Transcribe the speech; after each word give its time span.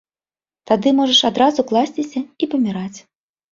Тады 0.71 0.93
можаш 1.01 1.19
адразу 1.29 1.67
класціся 1.73 2.19
і 2.43 2.51
паміраць. 2.57 2.99